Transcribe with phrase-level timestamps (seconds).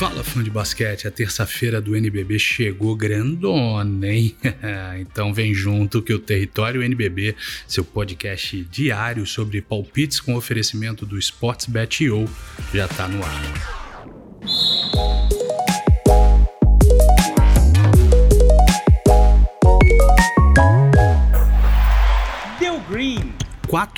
[0.00, 4.34] Fala fã de basquete, a terça-feira do NBB chegou grandona, hein?
[4.98, 7.36] então vem junto que o Território NBB,
[7.68, 12.26] seu podcast diário sobre palpites com oferecimento do Sportsbet.io,
[12.72, 13.79] já tá no ar.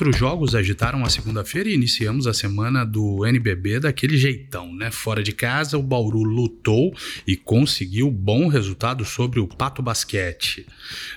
[0.03, 4.91] Quatro jogos agitaram a segunda-feira e iniciamos a semana do NBB daquele jeitão, né?
[4.91, 6.93] Fora de casa, o Bauru lutou
[7.25, 10.67] e conseguiu bom resultado sobre o Pato Basquete.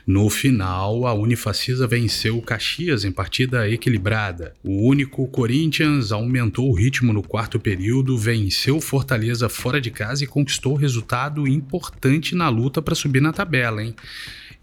[0.05, 4.53] No final, a Unifacisa venceu o Caxias em partida equilibrada.
[4.63, 10.27] O único Corinthians aumentou o ritmo no quarto período, venceu Fortaleza fora de casa e
[10.27, 13.95] conquistou resultado importante na luta para subir na tabela, hein?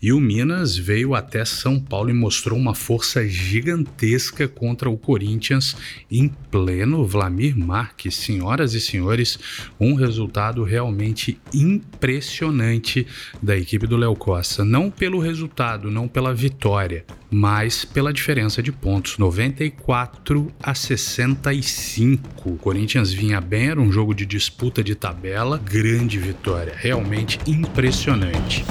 [0.03, 5.77] E o Minas veio até São Paulo e mostrou uma força gigantesca contra o Corinthians
[6.11, 8.17] em pleno Vlamir Marques.
[8.17, 9.39] Senhoras e senhores,
[9.79, 13.07] um resultado realmente impressionante
[13.41, 14.65] da equipe do Léo Costa.
[14.65, 22.51] Não pelo resultado, não pela vitória, mas pela diferença de pontos, 94 a 65.
[22.51, 28.65] O Corinthians vinha bem, era um jogo de disputa de tabela, grande vitória, realmente impressionante.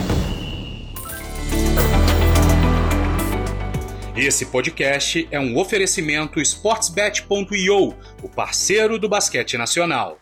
[4.22, 10.20] Esse podcast é um oferecimento sportsbet.io, o parceiro do basquete nacional.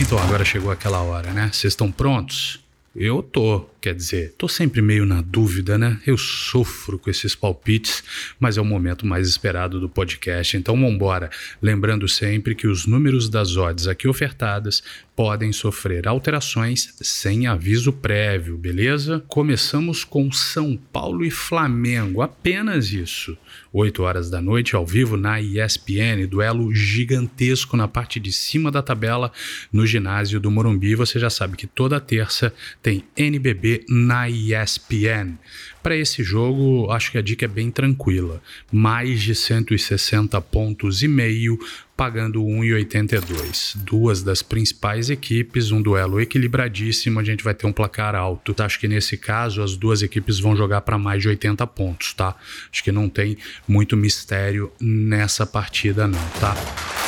[0.00, 1.50] Então agora chegou aquela hora, né?
[1.52, 2.64] Vocês estão prontos?
[2.94, 6.00] Eu tô, quer dizer, tô sempre meio na dúvida, né?
[6.04, 8.02] Eu sofro com esses palpites,
[8.40, 11.30] mas é o momento mais esperado do podcast, então vambora.
[11.62, 14.82] Lembrando sempre que os números das odds aqui ofertadas
[15.14, 19.24] podem sofrer alterações sem aviso prévio, beleza?
[19.28, 23.38] Começamos com São Paulo e Flamengo, apenas isso.
[23.72, 28.82] 8 horas da noite, ao vivo na ESPN, duelo gigantesco na parte de cima da
[28.82, 29.32] tabela
[29.72, 30.94] no ginásio do Morumbi.
[30.94, 32.52] Você já sabe que toda terça
[32.82, 35.34] tem NBB na ESPN.
[35.82, 38.42] Para esse jogo, acho que a dica é bem tranquila.
[38.72, 41.58] Mais de 160 pontos e meio,
[41.96, 43.76] pagando 1,82.
[43.76, 48.54] Duas das principais equipes, um duelo equilibradíssimo, a gente vai ter um placar alto.
[48.58, 52.34] Acho que nesse caso as duas equipes vão jogar para mais de 80 pontos, tá?
[52.72, 53.38] Acho que não tem
[53.68, 57.05] muito mistério nessa partida não, tá?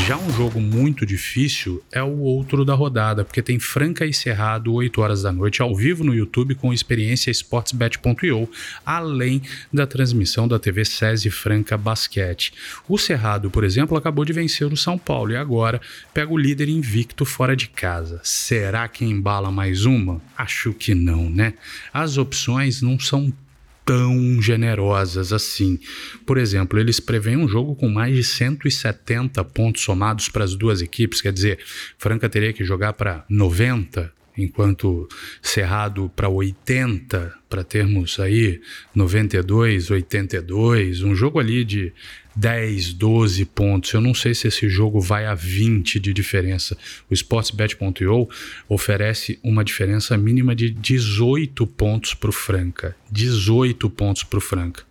[0.00, 4.74] Já um jogo muito difícil é o outro da rodada, porque tem Franca e Cerrado
[4.74, 8.46] 8 horas da noite ao vivo no YouTube com experiência sportsbet.io,
[8.84, 9.40] além
[9.72, 12.52] da transmissão da TV SESI Franca Basquete.
[12.86, 15.80] O Cerrado, por exemplo, acabou de vencer o São Paulo e agora
[16.12, 18.20] pega o líder invicto fora de casa.
[18.24, 20.20] Será que embala mais uma?
[20.36, 21.54] Acho que não, né?
[21.94, 23.32] As opções não são
[23.84, 25.78] tão generosas assim.
[26.26, 30.80] Por exemplo, eles preveem um jogo com mais de 170 pontos somados para as duas
[30.80, 31.58] equipes, quer dizer,
[31.98, 35.08] Franca teria que jogar para 90, enquanto
[35.42, 38.60] Cerrado para 80, para termos aí
[38.92, 41.92] 92, 82, um jogo ali de
[42.36, 43.92] 10, 12 pontos.
[43.92, 46.76] Eu não sei se esse jogo vai a 20 de diferença.
[47.08, 48.28] O Sportsbet.io
[48.68, 52.96] oferece uma diferença mínima de 18 pontos para o Franca.
[53.10, 54.82] 18 pontos para o Franca.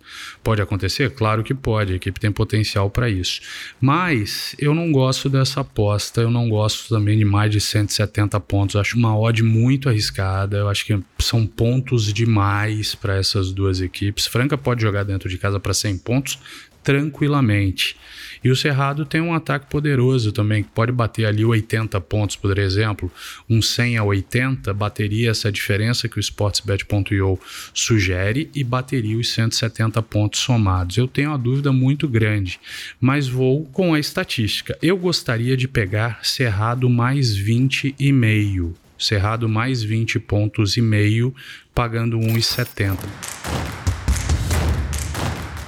[0.42, 1.10] Pode acontecer?
[1.10, 3.40] Claro que pode, a equipe tem potencial para isso.
[3.80, 8.76] Mas eu não gosto dessa aposta, eu não gosto também de mais de 170 pontos.
[8.76, 12.53] Acho uma odd muito arriscada, eu acho que são pontos demais
[13.00, 14.26] para essas duas equipes.
[14.26, 16.38] Franca pode jogar dentro de casa para 100 pontos,
[16.84, 17.96] tranquilamente.
[18.44, 22.58] E o Cerrado tem um ataque poderoso também, que pode bater ali 80 pontos, por
[22.58, 23.10] exemplo.
[23.48, 27.40] Um 100 a 80 bateria essa diferença que o Sportsbet.io
[27.72, 30.98] sugere e bateria os 170 pontos somados.
[30.98, 32.60] Eu tenho uma dúvida muito grande,
[33.00, 34.76] mas vou com a estatística.
[34.82, 38.74] Eu gostaria de pegar Cerrado mais 20 e meio.
[39.04, 41.34] Cerrado mais 20 pontos e meio,
[41.74, 42.98] pagando 1,70.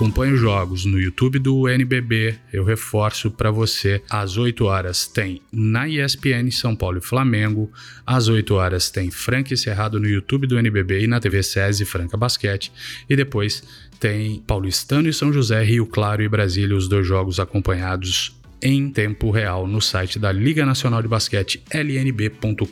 [0.04, 2.36] Acompanhe os jogos no YouTube do NBB.
[2.52, 4.02] Eu reforço para você.
[4.10, 7.72] Às 8 horas tem na ESPN São Paulo e Flamengo.
[8.06, 12.18] Às 8 horas tem Frank Cerrado no YouTube do NBB e na TV SESI Franca
[12.18, 12.70] Basquete.
[13.10, 13.64] E depois
[13.98, 19.32] tem Paulistano e São José, Rio Claro e Brasília, os dois jogos acompanhados em tempo
[19.32, 22.68] real no site da Liga Nacional de Basquete, lnb.com.br.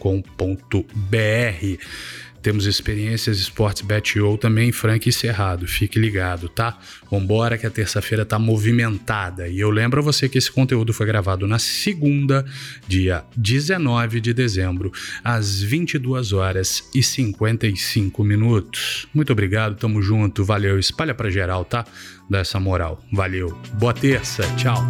[2.41, 5.67] Temos experiências esportes BetO também Frank e Cerrado.
[5.67, 6.77] Fique ligado, tá?
[7.09, 9.47] Vambora que a terça-feira tá movimentada.
[9.47, 12.45] E eu lembro a você que esse conteúdo foi gravado na segunda,
[12.87, 14.91] dia 19 de dezembro,
[15.23, 19.07] às 22 horas e 55 minutos.
[19.13, 20.79] Muito obrigado, tamo junto, valeu.
[20.79, 21.85] Espalha pra geral, tá?
[22.29, 23.03] Dá essa moral.
[23.11, 23.49] Valeu.
[23.73, 24.81] Boa terça, tchau.